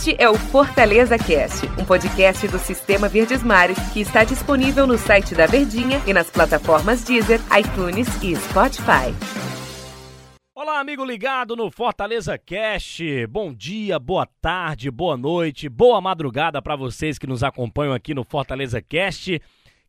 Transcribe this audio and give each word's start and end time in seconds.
Este 0.00 0.16
é 0.18 0.30
o 0.30 0.34
Fortaleza 0.34 1.18
Cast, 1.18 1.66
um 1.78 1.84
podcast 1.84 2.48
do 2.48 2.58
Sistema 2.58 3.06
Verdes 3.06 3.42
Mares 3.42 3.78
que 3.92 4.00
está 4.00 4.24
disponível 4.24 4.86
no 4.86 4.96
site 4.96 5.34
da 5.34 5.44
Verdinha 5.44 6.00
e 6.06 6.14
nas 6.14 6.30
plataformas 6.30 7.04
Deezer, 7.04 7.38
iTunes 7.54 8.08
e 8.22 8.34
Spotify. 8.34 9.12
Olá, 10.54 10.80
amigo 10.80 11.04
ligado 11.04 11.54
no 11.54 11.70
Fortaleza 11.70 12.38
Cast. 12.38 13.26
Bom 13.26 13.52
dia, 13.52 13.98
boa 13.98 14.26
tarde, 14.40 14.90
boa 14.90 15.18
noite, 15.18 15.68
boa 15.68 16.00
madrugada 16.00 16.62
para 16.62 16.76
vocês 16.76 17.18
que 17.18 17.26
nos 17.26 17.44
acompanham 17.44 17.92
aqui 17.92 18.14
no 18.14 18.24
Fortaleza 18.24 18.80
Cast, 18.80 19.38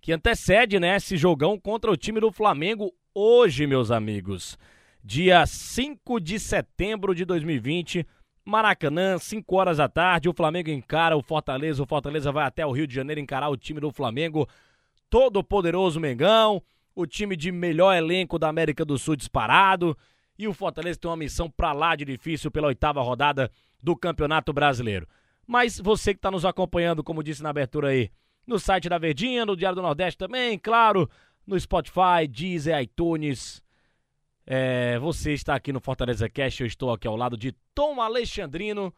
que 0.01 0.11
antecede, 0.11 0.77
né, 0.77 0.97
esse 0.97 1.15
jogão 1.15 1.57
contra 1.57 1.89
o 1.89 1.95
time 1.95 2.19
do 2.19 2.33
Flamengo 2.33 2.91
hoje, 3.15 3.65
meus 3.65 3.91
amigos. 3.91 4.59
Dia 5.01 5.45
5 5.45 6.19
de 6.19 6.37
setembro 6.37 7.15
de 7.15 7.23
2020, 7.23 8.05
Maracanã, 8.43 9.17
5 9.17 9.55
horas 9.55 9.77
da 9.77 9.87
tarde, 9.87 10.27
o 10.27 10.33
Flamengo 10.33 10.69
encara 10.69 11.15
o 11.15 11.21
Fortaleza, 11.21 11.81
o 11.81 11.85
Fortaleza 11.85 12.31
vai 12.31 12.45
até 12.45 12.65
o 12.65 12.71
Rio 12.71 12.87
de 12.87 12.95
Janeiro 12.95 13.21
encarar 13.21 13.49
o 13.49 13.57
time 13.57 13.79
do 13.79 13.91
Flamengo, 13.91 14.47
todo 15.09 15.43
poderoso 15.43 15.99
Mengão, 15.99 16.61
o 16.95 17.05
time 17.05 17.35
de 17.35 17.51
melhor 17.51 17.95
elenco 17.95 18.39
da 18.39 18.49
América 18.49 18.83
do 18.83 18.97
Sul 18.97 19.15
disparado, 19.15 19.95
e 20.37 20.47
o 20.47 20.53
Fortaleza 20.53 20.99
tem 20.99 21.09
uma 21.09 21.17
missão 21.17 21.49
pra 21.49 21.71
lá 21.71 21.95
de 21.95 22.03
difícil 22.03 22.49
pela 22.49 22.67
oitava 22.67 23.01
rodada 23.01 23.51
do 23.81 23.95
Campeonato 23.95 24.51
Brasileiro. 24.51 25.07
Mas 25.45 25.79
você 25.79 26.13
que 26.13 26.17
está 26.17 26.31
nos 26.31 26.45
acompanhando, 26.45 27.03
como 27.03 27.23
disse 27.23 27.43
na 27.43 27.49
abertura 27.49 27.89
aí, 27.89 28.09
no 28.47 28.57
site 28.57 28.89
da 28.89 28.97
Verdinha, 28.97 29.45
no 29.45 29.55
Diário 29.55 29.75
do 29.75 29.81
Nordeste 29.81 30.17
também, 30.17 30.57
claro, 30.57 31.09
no 31.45 31.59
Spotify, 31.59 32.27
Deezer, 32.27 32.81
iTunes. 32.81 33.61
É, 34.45 34.97
você 34.99 35.33
está 35.33 35.55
aqui 35.55 35.71
no 35.71 35.79
Fortaleza 35.79 36.27
Cast, 36.29 36.61
eu 36.61 36.67
estou 36.67 36.91
aqui 36.91 37.07
ao 37.07 37.15
lado 37.15 37.37
de 37.37 37.53
Tom 37.73 38.01
Alexandrino, 38.01 38.93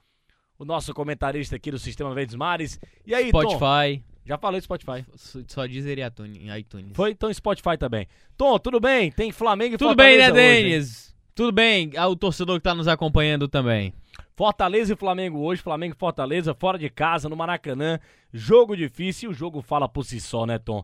o 0.58 0.66
nosso 0.66 0.94
comentarista 0.94 1.56
aqui 1.56 1.72
do 1.72 1.80
Sistema 1.80 2.14
Verdes 2.14 2.36
Mares. 2.36 2.80
E 3.06 3.14
aí, 3.14 3.30
Spotify. 3.30 4.00
Tom? 4.00 4.14
Já 4.26 4.38
falei 4.38 4.62
do 4.62 4.64
Spotify. 4.64 5.06
Só 5.48 5.68
Deezer 5.68 6.00
e 6.00 6.58
iTunes. 6.58 6.92
Foi? 6.94 7.12
Então 7.12 7.34
Spotify 7.34 7.78
também. 7.78 8.08
Tom, 8.38 8.58
tudo 8.58 8.80
bem? 8.80 9.12
Tem 9.12 9.32
Flamengo 9.32 9.76
e 9.76 9.78
tudo 9.78 9.90
Fortaleza 9.90 10.28
Tudo 10.28 10.36
bem, 10.36 10.44
né, 10.44 10.54
hoje, 10.54 10.64
Denis? 10.64 11.16
Tudo 11.36 11.52
bem, 11.52 11.92
o 11.98 12.16
torcedor 12.16 12.56
que 12.56 12.60
está 12.60 12.76
nos 12.76 12.88
acompanhando 12.88 13.48
também. 13.48 13.94
Fortaleza 14.36 14.94
e 14.94 14.96
Flamengo 14.96 15.40
hoje, 15.40 15.62
Flamengo 15.62 15.96
e 15.96 16.00
Fortaleza, 16.00 16.54
fora 16.54 16.78
de 16.78 16.90
casa, 16.90 17.28
no 17.28 17.36
Maracanã. 17.36 18.00
Jogo 18.32 18.78
difícil, 18.78 19.32
o 19.32 19.34
jogo 19.34 19.62
fala 19.62 19.90
por 19.90 20.06
si 20.06 20.20
só, 20.20 20.46
né, 20.46 20.58
Tom? 20.58 20.84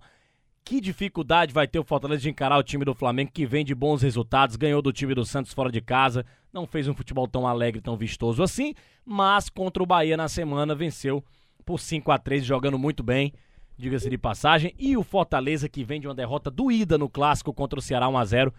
Que 0.70 0.80
dificuldade 0.80 1.52
vai 1.52 1.68
ter 1.68 1.80
o 1.80 1.84
Fortaleza 1.84 2.22
de 2.22 2.30
encarar 2.30 2.56
o 2.60 2.62
time 2.62 2.86
do 2.86 2.94
Flamengo, 2.94 3.32
que 3.34 3.44
vem 3.44 3.66
de 3.66 3.74
bons 3.74 4.04
resultados, 4.04 4.56
ganhou 4.56 4.84
do 4.84 4.94
time 4.94 5.16
do 5.16 5.26
Santos 5.26 5.52
fora 5.52 5.72
de 5.72 5.82
casa, 5.82 6.24
não 6.54 6.68
fez 6.68 6.88
um 6.88 6.94
futebol 6.94 7.28
tão 7.28 7.48
alegre, 7.48 7.82
tão 7.82 7.98
vistoso 7.98 8.44
assim, 8.44 8.76
mas 9.04 9.50
contra 9.50 9.82
o 9.82 9.86
Bahia 9.88 10.16
na 10.16 10.28
semana 10.28 10.76
venceu 10.76 11.24
por 11.66 11.80
5 11.80 12.12
a 12.12 12.20
3 12.20 12.46
jogando 12.46 12.78
muito 12.78 13.02
bem, 13.02 13.34
diga-se 13.76 14.12
de 14.12 14.18
passagem. 14.20 14.72
E 14.78 14.96
o 14.96 15.02
Fortaleza, 15.02 15.68
que 15.68 15.84
vem 15.84 16.00
de 16.00 16.08
uma 16.08 16.14
derrota 16.14 16.52
doída 16.52 17.00
no 17.00 17.10
clássico 17.10 17.52
contra 17.52 17.80
o 17.80 17.82
Ceará 17.82 18.08
1 18.08 18.18
a 18.20 18.26
0 18.26 18.54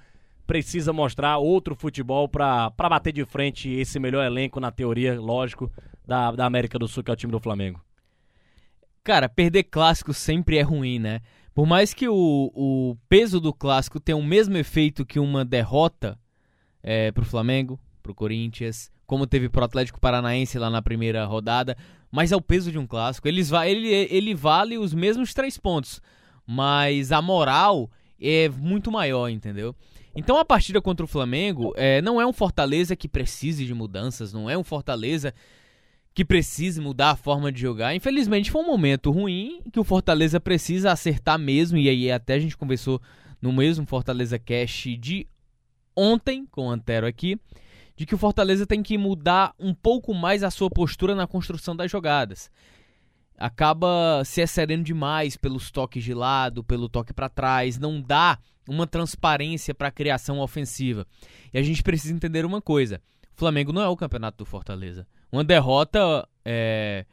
precisa 0.48 0.92
mostrar 0.92 1.38
outro 1.38 1.76
futebol 1.76 2.28
para 2.28 2.72
bater 2.76 3.12
de 3.12 3.24
frente 3.24 3.70
esse 3.70 4.00
melhor 4.00 4.26
elenco, 4.26 4.58
na 4.58 4.72
teoria, 4.72 5.20
lógico, 5.20 5.70
da, 6.04 6.32
da 6.32 6.44
América 6.44 6.76
do 6.76 6.88
Sul, 6.88 7.04
que 7.04 7.10
é 7.12 7.14
o 7.14 7.16
time 7.16 7.30
do 7.30 7.38
Flamengo. 7.38 7.80
Cara, 9.04 9.28
perder 9.28 9.62
clássico 9.62 10.12
sempre 10.12 10.58
é 10.58 10.62
ruim, 10.62 10.98
né? 10.98 11.20
Por 11.54 11.66
mais 11.66 11.92
que 11.92 12.08
o, 12.08 12.50
o 12.54 12.96
peso 13.08 13.40
do 13.40 13.52
clássico 13.52 14.00
tenha 14.00 14.16
o 14.16 14.22
mesmo 14.22 14.56
efeito 14.56 15.04
que 15.04 15.18
uma 15.18 15.44
derrota 15.44 16.18
é, 16.82 17.10
pro 17.12 17.24
Flamengo, 17.24 17.78
pro 18.02 18.14
Corinthians, 18.14 18.90
como 19.06 19.26
teve 19.26 19.48
pro 19.48 19.64
Atlético 19.64 20.00
Paranaense 20.00 20.58
lá 20.58 20.70
na 20.70 20.80
primeira 20.80 21.24
rodada, 21.24 21.76
mas 22.10 22.32
é 22.32 22.36
o 22.36 22.40
peso 22.40 22.70
de 22.70 22.78
um 22.78 22.86
clássico. 22.86 23.26
Eles, 23.26 23.50
ele, 23.50 23.88
ele 23.88 24.34
vale 24.34 24.78
os 24.78 24.94
mesmos 24.94 25.34
três 25.34 25.58
pontos, 25.58 26.00
mas 26.46 27.10
a 27.12 27.20
moral 27.20 27.90
é 28.20 28.48
muito 28.48 28.90
maior, 28.90 29.28
entendeu? 29.28 29.74
Então 30.14 30.38
a 30.38 30.44
partida 30.44 30.80
contra 30.80 31.04
o 31.04 31.08
Flamengo 31.08 31.72
é, 31.76 32.02
não 32.02 32.20
é 32.20 32.26
um 32.26 32.32
Fortaleza 32.32 32.96
que 32.96 33.08
precise 33.08 33.64
de 33.64 33.74
mudanças, 33.74 34.32
não 34.32 34.50
é 34.50 34.56
um 34.56 34.64
Fortaleza 34.64 35.34
que 36.12 36.24
precise 36.24 36.80
mudar 36.80 37.10
a 37.10 37.16
forma 37.16 37.52
de 37.52 37.60
jogar. 37.60 37.94
Infelizmente 37.94 38.50
foi 38.50 38.62
um 38.62 38.66
momento 38.66 39.10
ruim 39.10 39.62
que 39.72 39.78
o 39.78 39.84
Fortaleza 39.84 40.40
precisa 40.40 40.92
acertar 40.92 41.38
mesmo, 41.38 41.78
e 41.78 41.88
aí 41.88 42.10
até 42.10 42.34
a 42.34 42.38
gente 42.38 42.56
conversou 42.56 43.00
no 43.40 43.52
mesmo 43.52 43.86
Fortaleza 43.86 44.38
Cash 44.38 44.88
de 44.98 45.26
ontem 45.96 46.46
com 46.46 46.66
o 46.66 46.70
Antero 46.70 47.06
aqui, 47.06 47.38
de 47.96 48.06
que 48.06 48.14
o 48.14 48.18
Fortaleza 48.18 48.66
tem 48.66 48.82
que 48.82 48.96
mudar 48.96 49.54
um 49.58 49.74
pouco 49.74 50.14
mais 50.14 50.42
a 50.42 50.50
sua 50.50 50.70
postura 50.70 51.14
na 51.14 51.26
construção 51.26 51.76
das 51.76 51.90
jogadas. 51.90 52.50
Acaba 53.38 54.22
se 54.24 54.40
excedendo 54.40 54.84
demais 54.84 55.36
pelos 55.36 55.70
toques 55.70 56.04
de 56.04 56.12
lado, 56.12 56.64
pelo 56.64 56.88
toque 56.88 57.12
para 57.12 57.28
trás, 57.28 57.78
não 57.78 58.00
dá 58.00 58.38
uma 58.68 58.86
transparência 58.86 59.74
para 59.74 59.88
a 59.88 59.92
criação 59.92 60.40
ofensiva. 60.40 61.06
E 61.52 61.58
a 61.58 61.62
gente 61.62 61.82
precisa 61.82 62.12
entender 62.12 62.44
uma 62.44 62.60
coisa: 62.60 63.00
o 63.34 63.38
Flamengo 63.38 63.72
não 63.72 63.82
é 63.82 63.88
o 63.88 63.96
campeonato 63.96 64.38
do 64.38 64.44
Fortaleza. 64.44 65.06
Uma 65.32 65.44
derrota 65.44 66.28
é, 66.44 67.04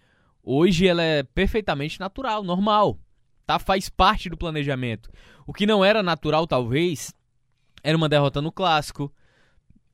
hoje 0.44 0.88
ela 0.88 1.04
é 1.04 1.24
perfeitamente 1.24 2.00
natural, 2.00 2.44
normal. 2.44 2.98
Tá? 3.46 3.60
Faz 3.60 3.90
parte 3.90 4.30
do 4.30 4.38
planejamento. 4.38 5.10
O 5.46 5.54
que 5.54 5.66
não 5.66 5.84
era 5.84 6.04
natural, 6.04 6.46
talvez, 6.48 7.14
era 7.84 7.96
uma 7.96 8.10
derrota 8.10 8.42
no 8.42 8.52
clássico. 8.52 9.12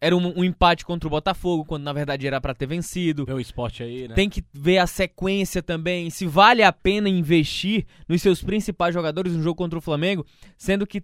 Era 0.02 0.18
um, 0.18 0.40
um 0.40 0.44
empate 0.44 0.84
contra 0.86 1.08
o 1.08 1.10
Botafogo, 1.10 1.64
quando 1.64 1.84
na 1.84 1.94
verdade 1.94 2.28
era 2.28 2.42
para 2.42 2.54
ter 2.54 2.66
vencido. 2.66 3.26
Meu 3.26 3.40
esporte 3.40 3.84
aí, 3.84 4.08
né? 4.08 4.16
Tem 4.16 4.30
que 4.30 4.44
ver 4.52 4.80
a 4.80 4.88
sequência 4.88 5.62
também, 5.62 6.10
se 6.10 6.26
vale 6.26 6.62
a 6.62 6.74
pena 6.74 7.08
investir 7.08 7.86
nos 8.08 8.22
seus 8.22 8.44
principais 8.44 8.94
jogadores 8.94 9.34
no 9.34 9.42
jogo 9.42 9.56
contra 9.56 9.80
o 9.80 9.82
Flamengo, 9.82 10.26
sendo 10.58 10.86
que 10.86 11.04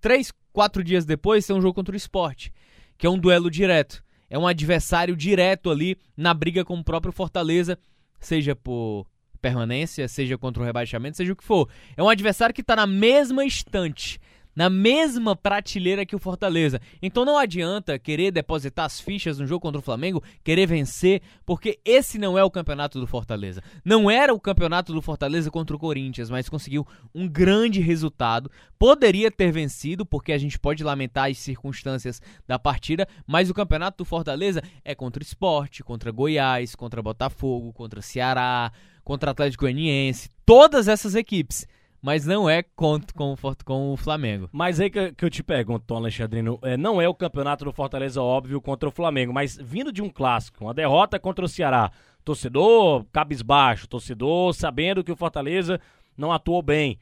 três, 0.00 0.32
quatro 0.52 0.82
dias 0.82 1.04
depois 1.04 1.46
tem 1.46 1.54
um 1.54 1.60
jogo 1.60 1.74
contra 1.74 1.94
o 1.94 1.96
esporte, 1.96 2.52
que 2.98 3.06
é 3.06 3.10
um 3.10 3.18
duelo 3.18 3.50
direto. 3.50 4.02
É 4.30 4.38
um 4.38 4.46
adversário 4.46 5.16
direto 5.16 5.70
ali 5.70 5.98
na 6.16 6.32
briga 6.32 6.64
com 6.64 6.78
o 6.78 6.84
próprio 6.84 7.12
Fortaleza, 7.12 7.76
seja 8.20 8.54
por 8.54 9.06
permanência, 9.42 10.06
seja 10.06 10.38
contra 10.38 10.62
o 10.62 10.66
rebaixamento, 10.66 11.16
seja 11.16 11.32
o 11.32 11.36
que 11.36 11.44
for. 11.44 11.68
É 11.96 12.02
um 12.02 12.08
adversário 12.08 12.54
que 12.54 12.60
está 12.60 12.76
na 12.76 12.86
mesma 12.86 13.44
estante 13.44 14.20
na 14.60 14.68
mesma 14.68 15.34
prateleira 15.34 16.04
que 16.04 16.14
o 16.14 16.18
Fortaleza. 16.18 16.82
Então 17.00 17.24
não 17.24 17.38
adianta 17.38 17.98
querer 17.98 18.30
depositar 18.30 18.84
as 18.84 19.00
fichas 19.00 19.38
no 19.38 19.46
jogo 19.46 19.62
contra 19.62 19.78
o 19.78 19.82
Flamengo, 19.82 20.22
querer 20.44 20.66
vencer, 20.66 21.22
porque 21.46 21.80
esse 21.82 22.18
não 22.18 22.36
é 22.36 22.44
o 22.44 22.50
campeonato 22.50 23.00
do 23.00 23.06
Fortaleza. 23.06 23.62
Não 23.82 24.10
era 24.10 24.34
o 24.34 24.38
campeonato 24.38 24.92
do 24.92 25.00
Fortaleza 25.00 25.50
contra 25.50 25.74
o 25.74 25.78
Corinthians, 25.78 26.28
mas 26.28 26.46
conseguiu 26.46 26.86
um 27.14 27.26
grande 27.26 27.80
resultado. 27.80 28.50
Poderia 28.78 29.30
ter 29.30 29.50
vencido, 29.50 30.04
porque 30.04 30.30
a 30.30 30.36
gente 30.36 30.58
pode 30.58 30.84
lamentar 30.84 31.30
as 31.30 31.38
circunstâncias 31.38 32.20
da 32.46 32.58
partida, 32.58 33.08
mas 33.26 33.48
o 33.48 33.54
campeonato 33.54 34.04
do 34.04 34.04
Fortaleza 34.04 34.62
é 34.84 34.94
contra 34.94 35.22
o 35.22 35.26
Esporte, 35.26 35.82
contra 35.82 36.10
Goiás, 36.10 36.74
contra 36.74 37.02
Botafogo, 37.02 37.72
contra 37.72 38.02
Ceará, 38.02 38.70
contra 39.02 39.30
Atlético 39.30 39.64
Goianiense, 39.64 40.28
todas 40.44 40.86
essas 40.86 41.14
equipes 41.14 41.66
mas 42.02 42.24
não 42.24 42.48
é 42.48 42.62
contra 42.62 43.14
com, 43.14 43.34
com 43.64 43.92
o 43.92 43.96
Flamengo. 43.96 44.48
Mas 44.52 44.80
aí 44.80 44.90
que, 44.90 45.12
que 45.12 45.24
eu 45.24 45.30
te 45.30 45.42
pergunto, 45.42 45.84
Tom 45.86 45.96
Alexandrino, 45.96 46.58
é, 46.62 46.76
não 46.76 47.00
é 47.00 47.08
o 47.08 47.14
campeonato 47.14 47.64
do 47.64 47.72
Fortaleza 47.72 48.22
óbvio 48.22 48.60
contra 48.60 48.88
o 48.88 48.92
Flamengo, 48.92 49.32
mas 49.32 49.56
vindo 49.56 49.92
de 49.92 50.02
um 50.02 50.08
clássico, 50.08 50.64
uma 50.64 50.74
derrota 50.74 51.18
contra 51.18 51.44
o 51.44 51.48
Ceará, 51.48 51.90
torcedor 52.24 53.04
cabisbaixo, 53.12 53.88
torcedor 53.88 54.54
sabendo 54.54 55.04
que 55.04 55.12
o 55.12 55.16
Fortaleza 55.16 55.80
não 56.16 56.32
atuou 56.32 56.62
bem, 56.62 56.98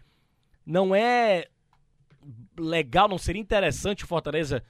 não 0.66 0.94
é 0.94 1.46
legal, 2.58 3.08
não 3.08 3.18
seria 3.18 3.40
interessante 3.40 4.04
o 4.04 4.08
Fortaleza 4.08 4.62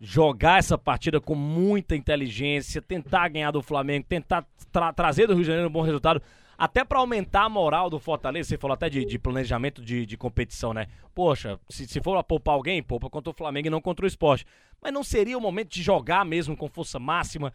jogar 0.00 0.58
essa 0.58 0.78
partida 0.78 1.20
com 1.20 1.34
muita 1.34 1.94
inteligência, 1.94 2.80
tentar 2.80 3.28
ganhar 3.28 3.50
do 3.50 3.62
Flamengo, 3.62 4.06
tentar 4.08 4.46
tra 4.72 4.92
trazer 4.92 5.26
do 5.26 5.34
Rio 5.34 5.42
de 5.42 5.48
Janeiro 5.48 5.68
um 5.68 5.72
bom 5.72 5.82
resultado, 5.82 6.22
até 6.60 6.84
para 6.84 6.98
aumentar 6.98 7.44
a 7.44 7.48
moral 7.48 7.88
do 7.88 7.98
Fortaleza, 7.98 8.50
você 8.50 8.58
falou 8.58 8.74
até 8.74 8.90
de, 8.90 9.02
de 9.06 9.18
planejamento 9.18 9.80
de, 9.80 10.04
de, 10.04 10.14
competição, 10.18 10.74
né? 10.74 10.88
Poxa, 11.14 11.58
se, 11.70 11.88
se 11.88 12.02
for 12.02 12.22
poupar 12.22 12.54
alguém, 12.54 12.82
poupa 12.82 13.08
contra 13.08 13.30
o 13.30 13.32
Flamengo 13.32 13.68
e 13.68 13.70
não 13.70 13.80
contra 13.80 14.04
o 14.04 14.06
esporte. 14.06 14.44
Mas 14.78 14.92
não 14.92 15.02
seria 15.02 15.38
o 15.38 15.40
momento 15.40 15.70
de 15.70 15.82
jogar 15.82 16.22
mesmo 16.22 16.54
com 16.54 16.68
força 16.68 16.98
máxima, 16.98 17.50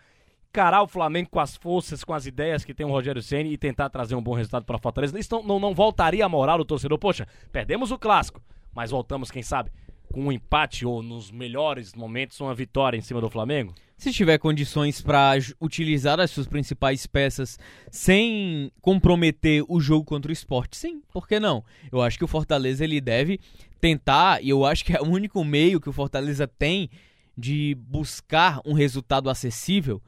encarar 0.49 0.81
o 0.81 0.87
Flamengo 0.87 1.29
com 1.29 1.39
as 1.39 1.55
forças, 1.55 2.03
com 2.03 2.15
as 2.15 2.25
ideias 2.25 2.65
que 2.65 2.73
tem 2.73 2.83
o 2.83 2.89
Rogério 2.89 3.21
Ceni 3.21 3.53
e 3.53 3.57
tentar 3.59 3.89
trazer 3.89 4.15
um 4.15 4.23
bom 4.23 4.33
resultado 4.33 4.65
para 4.65 4.79
Fortaleza? 4.79 5.19
Isso 5.19 5.35
não, 5.35 5.43
não, 5.43 5.59
não 5.59 5.75
voltaria 5.75 6.25
a 6.25 6.29
moral 6.29 6.57
do 6.57 6.65
torcedor? 6.65 6.97
Poxa, 6.97 7.27
perdemos 7.51 7.91
o 7.91 7.99
clássico, 7.99 8.41
mas 8.73 8.89
voltamos, 8.89 9.29
quem 9.29 9.43
sabe, 9.43 9.71
com 10.11 10.25
um 10.25 10.31
empate 10.31 10.85
ou 10.85 11.01
nos 11.01 11.31
melhores 11.31 11.93
momentos 11.93 12.39
uma 12.39 12.53
vitória 12.53 12.97
em 12.97 13.01
cima 13.01 13.21
do 13.21 13.29
Flamengo? 13.29 13.73
Se 13.97 14.11
tiver 14.11 14.37
condições 14.37 15.01
para 15.01 15.33
utilizar 15.59 16.19
as 16.19 16.31
suas 16.31 16.47
principais 16.47 17.07
peças 17.07 17.57
sem 17.89 18.71
comprometer 18.81 19.63
o 19.69 19.79
jogo 19.79 20.03
contra 20.03 20.29
o 20.29 20.33
esporte, 20.33 20.75
sim, 20.75 21.01
por 21.13 21.27
que 21.27 21.39
não? 21.39 21.63
Eu 21.91 22.01
acho 22.01 22.17
que 22.17 22.23
o 22.25 22.27
Fortaleza 22.27 22.83
ele 22.83 22.99
deve 22.99 23.39
tentar, 23.79 24.43
e 24.43 24.49
eu 24.49 24.65
acho 24.65 24.83
que 24.83 24.95
é 24.95 25.01
o 25.01 25.07
único 25.07 25.43
meio 25.43 25.79
que 25.79 25.89
o 25.89 25.93
Fortaleza 25.93 26.47
tem 26.47 26.89
de 27.37 27.75
buscar 27.87 28.61
um 28.65 28.73
resultado 28.73 29.29
acessível 29.29 30.01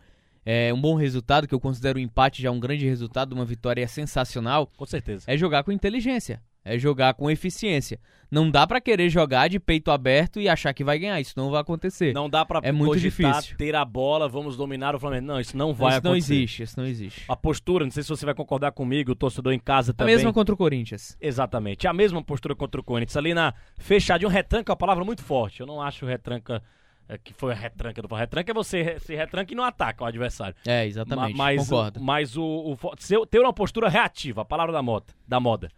é, 0.50 0.74
um 0.74 0.80
bom 0.80 0.96
resultado, 0.96 1.46
que 1.46 1.54
eu 1.54 1.60
considero 1.60 2.00
o 2.00 2.02
empate 2.02 2.42
já 2.42 2.50
um 2.50 2.58
grande 2.58 2.86
resultado, 2.86 3.34
uma 3.34 3.44
vitória 3.44 3.86
sensacional, 3.86 4.72
Com 4.78 4.86
certeza. 4.86 5.26
é 5.28 5.36
jogar 5.36 5.62
com 5.66 5.74
inteligência, 5.74 6.42
é 6.68 6.78
jogar 6.78 7.14
com 7.14 7.30
eficiência. 7.32 8.00
Não 8.30 8.52
dá 8.52 8.68
pra 8.68 8.82
querer 8.82 9.10
jogar 9.10 9.48
de 9.48 9.58
peito 9.60 9.90
aberto 9.90 10.40
e 10.42 10.50
achar 10.50 10.74
que 10.74 10.84
vai 10.84 11.00
ganhar, 11.00 11.20
isso 11.22 11.34
não 11.38 11.50
vai 11.50 11.62
acontecer. 11.62 12.14
Não 12.14 12.30
dá 12.30 12.44
pra 12.44 12.60
É 12.62 12.72
muito 12.74 13.00
difícil. 13.00 13.56
ter 13.58 13.74
a 13.74 13.86
bola, 13.86 14.28
vamos 14.28 14.58
dominar 14.58 14.94
o 14.96 15.00
Flamengo. 15.00 15.26
Não, 15.28 15.40
isso 15.40 15.56
não 15.56 15.74
vai 15.74 15.94
isso 15.98 16.04
não 16.04 16.12
acontecer. 16.12 16.34
existe, 16.34 16.64
isso 16.64 16.80
não 16.80 16.86
existe. 16.86 17.24
A 17.28 17.36
postura, 17.38 17.86
não 17.86 17.92
sei 17.92 18.04
se 18.04 18.10
você 18.10 18.26
vai 18.26 18.36
concordar 18.36 18.72
comigo, 18.74 19.12
o 19.14 19.16
torcedor 19.16 19.54
em 19.54 19.60
casa 19.60 19.92
A 19.92 19.94
também. 19.94 20.14
mesma 20.16 20.34
contra 20.34 20.54
o 20.54 20.58
Corinthians. 20.58 21.18
Exatamente. 21.22 21.88
A 21.88 21.94
mesma 21.94 22.22
postura 22.22 22.54
contra 22.54 22.82
o 22.82 22.84
Corinthians. 22.84 23.16
Ali 23.16 23.34
na 23.34 23.54
fechadinha, 23.78 24.28
um 24.28 24.32
retranca 24.32 24.72
é 24.72 24.74
uma 24.74 24.78
palavra 24.78 25.06
muito 25.06 25.24
forte. 25.24 25.62
Eu 25.62 25.66
não 25.66 25.82
acho 25.82 26.06
retranca 26.06 26.62
é, 27.10 27.18
que 27.18 27.32
foi 27.34 27.54
a 27.54 27.56
retranca 27.56 28.02
do 28.02 28.14
Retranca 28.14 28.52
é 28.52 28.54
você 28.54 28.98
se 29.00 29.16
retranca 29.16 29.54
e 29.54 29.56
não 29.56 29.64
ataca 29.64 30.04
o 30.04 30.08
adversário. 30.08 30.54
É, 30.68 30.86
exatamente, 30.86 31.32
Ma- 31.38 31.46
mas, 31.46 31.62
concordo. 31.70 32.02
Mas 32.04 32.36
o, 32.36 32.76
o 33.22 33.26
ter 33.26 33.40
uma 33.40 33.54
postura 33.54 33.88
reativa, 33.88 34.42
a 34.42 34.46
palavra 34.46 34.74
da 34.74 34.82
moda. 34.82 35.06
Da 35.26 35.40
moda. 35.40 35.70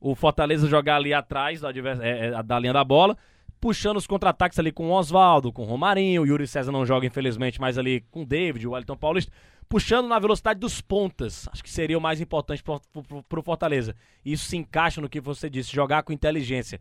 O 0.00 0.14
Fortaleza 0.14 0.66
jogar 0.68 0.96
ali 0.96 1.12
atrás 1.12 1.62
advers- 1.62 2.00
é, 2.00 2.28
é, 2.28 2.42
da 2.42 2.58
linha 2.58 2.72
da 2.72 2.82
bola, 2.84 3.16
puxando 3.60 3.98
os 3.98 4.06
contra-ataques 4.06 4.58
ali 4.58 4.72
com 4.72 4.88
o 4.88 4.92
Oswaldo, 4.92 5.52
com 5.52 5.62
o 5.62 5.66
Romarinho, 5.66 6.22
o 6.22 6.26
Yuri 6.26 6.46
César 6.46 6.72
não 6.72 6.86
joga, 6.86 7.06
infelizmente, 7.06 7.60
mas 7.60 7.76
ali 7.76 8.00
com 8.10 8.22
o 8.22 8.26
David, 8.26 8.66
o 8.66 8.70
Wellington 8.70 8.96
Paulista, 8.96 9.30
puxando 9.68 10.08
na 10.08 10.18
velocidade 10.18 10.58
dos 10.58 10.80
pontas. 10.80 11.46
Acho 11.52 11.62
que 11.62 11.70
seria 11.70 11.98
o 11.98 12.00
mais 12.00 12.20
importante 12.20 12.62
pro, 12.62 12.80
pro, 13.06 13.22
pro 13.22 13.42
Fortaleza. 13.42 13.94
Isso 14.24 14.46
se 14.46 14.56
encaixa 14.56 15.00
no 15.00 15.08
que 15.08 15.20
você 15.20 15.50
disse, 15.50 15.70
jogar 15.72 16.02
com 16.02 16.12
inteligência. 16.12 16.80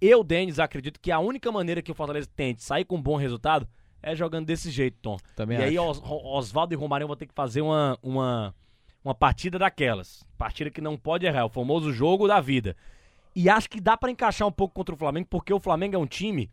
Eu, 0.00 0.22
Denis, 0.22 0.58
acredito 0.58 1.00
que 1.00 1.10
a 1.10 1.18
única 1.18 1.50
maneira 1.50 1.82
que 1.82 1.90
o 1.90 1.94
Fortaleza 1.94 2.28
tem 2.36 2.54
de 2.54 2.62
sair 2.62 2.84
com 2.84 2.96
um 2.96 3.02
bom 3.02 3.16
resultado 3.16 3.66
é 4.02 4.14
jogando 4.14 4.46
desse 4.46 4.70
jeito, 4.70 4.96
Tom. 5.02 5.16
Também 5.36 5.58
e 5.58 5.62
aí 5.62 5.76
acho. 5.78 5.90
Os- 5.90 5.98
Ro- 5.98 6.36
Oswaldo 6.38 6.72
e 6.72 6.76
Romarinho 6.76 7.08
vão 7.08 7.16
ter 7.16 7.26
que 7.26 7.34
fazer 7.34 7.60
uma, 7.62 7.98
uma, 8.02 8.54
uma 9.04 9.14
partida 9.14 9.58
daquelas. 9.58 10.24
Partida 10.38 10.70
que 10.70 10.80
não 10.80 10.96
pode 10.96 11.26
errar, 11.26 11.44
o 11.46 11.50
famoso 11.50 11.92
jogo 11.92 12.26
da 12.28 12.40
vida. 12.40 12.76
E 13.34 13.48
acho 13.48 13.68
que 13.70 13.80
dá 13.80 13.96
pra 13.96 14.10
encaixar 14.10 14.46
um 14.46 14.52
pouco 14.52 14.74
contra 14.74 14.94
o 14.94 14.98
Flamengo, 14.98 15.26
porque 15.30 15.52
o 15.52 15.60
Flamengo 15.60 15.94
é 15.94 15.98
um 15.98 16.06
time 16.06 16.50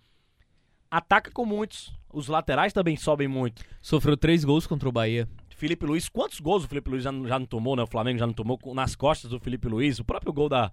ataca 0.89 1.31
com 1.31 1.45
muitos. 1.45 1.94
Os 2.11 2.27
laterais 2.27 2.71
também 2.73 2.95
sobem 2.95 3.27
muito. 3.27 3.63
Sofreu 3.81 4.15
três 4.15 4.44
gols 4.44 4.65
contra 4.65 4.88
o 4.88 4.91
Bahia. 4.91 5.27
Felipe 5.49 5.85
Luiz, 5.85 6.07
quantos 6.07 6.39
gols 6.39 6.63
o 6.63 6.67
Felipe 6.67 6.89
Luiz 6.89 7.03
já, 7.03 7.11
não- 7.11 7.27
já 7.27 7.38
não 7.39 7.45
tomou, 7.45 7.75
né? 7.75 7.83
O 7.83 7.88
Flamengo 7.88 8.19
já 8.19 8.27
não 8.27 8.33
tomou 8.33 8.59
nas 8.73 8.95
costas 8.95 9.29
do 9.31 9.39
Felipe 9.39 9.67
Luiz. 9.67 10.00
O 10.00 10.05
próprio 10.05 10.31
gol 10.31 10.47
da, 10.47 10.71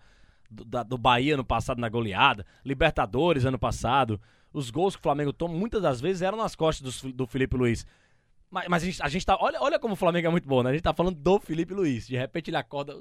do, 0.50 0.64
da- 0.64 0.82
do 0.82 0.96
Bahia 0.98 1.34
ano 1.34 1.44
passado 1.44 1.80
na 1.80 1.88
goleada. 1.88 2.44
Libertadores 2.64 3.44
ano 3.44 3.58
passado. 3.58 4.20
Os 4.52 4.70
gols 4.70 4.94
que 4.94 5.00
o 5.00 5.02
Flamengo 5.02 5.32
toma 5.32 5.54
muitas 5.54 5.82
das 5.82 6.00
vezes 6.00 6.22
eram 6.22 6.38
nas 6.38 6.54
costas 6.54 7.00
do, 7.02 7.12
do 7.12 7.26
Felipe 7.26 7.56
Luiz. 7.56 7.84
Mas, 8.50 8.68
mas 8.68 8.82
a, 8.82 8.86
gente, 8.86 9.02
a 9.02 9.08
gente 9.08 9.26
tá. 9.26 9.36
Olha, 9.40 9.60
olha 9.60 9.78
como 9.78 9.94
o 9.94 9.96
Flamengo 9.96 10.26
é 10.28 10.30
muito 10.30 10.48
bom, 10.48 10.62
né? 10.62 10.70
A 10.70 10.72
gente 10.72 10.82
tá 10.82 10.92
falando 10.94 11.16
do 11.16 11.40
Felipe 11.40 11.74
Luiz. 11.74 12.06
De 12.06 12.16
repente 12.16 12.50
ele 12.50 12.56
acorda, 12.56 12.96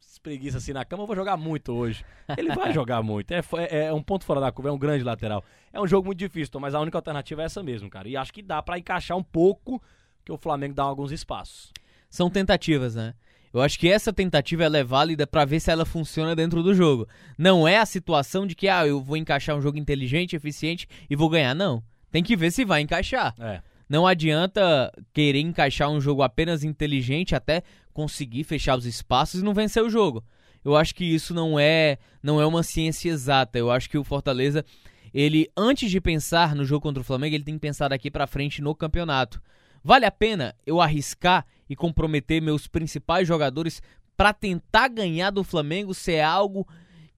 espreguiça 0.00 0.58
assim 0.58 0.72
na 0.72 0.84
cama, 0.84 1.02
eu 1.02 1.06
vou 1.06 1.16
jogar 1.16 1.36
muito 1.36 1.72
hoje. 1.72 2.04
Ele 2.36 2.54
vai 2.54 2.72
jogar 2.74 3.02
muito. 3.02 3.32
É, 3.32 3.40
é- 3.70 3.84
é 3.86 3.92
um 3.92 4.02
ponto 4.02 4.24
fora 4.24 4.40
da 4.40 4.52
curva, 4.52 4.68
é 4.68 4.72
um 4.72 4.78
grande 4.78 5.02
lateral. 5.04 5.42
É 5.72 5.80
um 5.80 5.86
jogo 5.86 6.06
muito 6.06 6.18
difícil, 6.18 6.60
mas 6.60 6.74
a 6.74 6.80
única 6.80 6.98
alternativa 6.98 7.42
é 7.42 7.44
essa 7.46 7.62
mesmo, 7.62 7.88
cara. 7.88 8.08
E 8.08 8.16
acho 8.16 8.32
que 8.32 8.42
dá 8.42 8.62
pra 8.62 8.78
encaixar 8.78 9.16
um 9.16 9.22
pouco, 9.22 9.82
que 10.24 10.30
o 10.32 10.36
Flamengo 10.36 10.74
dá 10.74 10.82
alguns 10.82 11.10
espaços. 11.10 11.72
São 12.10 12.28
tentativas, 12.28 12.94
né? 12.94 13.14
Eu 13.54 13.60
acho 13.60 13.78
que 13.78 13.88
essa 13.90 14.12
tentativa 14.12 14.64
é 14.64 14.84
válida 14.84 15.26
pra 15.26 15.44
ver 15.44 15.60
se 15.60 15.70
ela 15.70 15.84
funciona 15.84 16.34
dentro 16.34 16.62
do 16.62 16.74
jogo. 16.74 17.06
Não 17.36 17.66
é 17.68 17.78
a 17.78 17.84
situação 17.86 18.46
de 18.46 18.54
que 18.54 18.66
ah, 18.68 18.86
eu 18.86 19.00
vou 19.02 19.16
encaixar 19.16 19.56
um 19.56 19.60
jogo 19.60 19.76
inteligente, 19.78 20.34
eficiente 20.36 20.86
e 21.08 21.14
vou 21.16 21.28
ganhar. 21.28 21.54
Não. 21.54 21.82
Tem 22.10 22.22
que 22.22 22.34
ver 22.36 22.50
se 22.50 22.64
vai 22.64 22.80
encaixar. 22.80 23.34
É. 23.38 23.60
Não 23.92 24.06
adianta 24.06 24.90
querer 25.12 25.40
encaixar 25.40 25.90
um 25.90 26.00
jogo 26.00 26.22
apenas 26.22 26.64
inteligente 26.64 27.34
até 27.34 27.62
conseguir 27.92 28.42
fechar 28.42 28.78
os 28.78 28.86
espaços 28.86 29.42
e 29.42 29.44
não 29.44 29.52
vencer 29.52 29.82
o 29.82 29.90
jogo. 29.90 30.24
Eu 30.64 30.74
acho 30.74 30.94
que 30.94 31.04
isso 31.04 31.34
não 31.34 31.60
é 31.60 31.98
não 32.22 32.40
é 32.40 32.46
uma 32.46 32.62
ciência 32.62 33.10
exata. 33.10 33.58
Eu 33.58 33.70
acho 33.70 33.90
que 33.90 33.98
o 33.98 34.02
Fortaleza, 34.02 34.64
ele 35.12 35.46
antes 35.54 35.90
de 35.90 36.00
pensar 36.00 36.54
no 36.54 36.64
jogo 36.64 36.80
contra 36.80 37.02
o 37.02 37.04
Flamengo, 37.04 37.34
ele 37.34 37.44
tem 37.44 37.52
que 37.52 37.60
pensar 37.60 37.88
daqui 37.88 38.10
pra 38.10 38.26
frente 38.26 38.62
no 38.62 38.74
campeonato. 38.74 39.42
Vale 39.84 40.06
a 40.06 40.10
pena 40.10 40.54
eu 40.64 40.80
arriscar 40.80 41.44
e 41.68 41.76
comprometer 41.76 42.40
meus 42.40 42.66
principais 42.66 43.28
jogadores 43.28 43.82
pra 44.16 44.32
tentar 44.32 44.88
ganhar 44.88 45.28
do 45.28 45.44
Flamengo 45.44 45.92
se 45.92 46.14
é 46.14 46.24
algo 46.24 46.66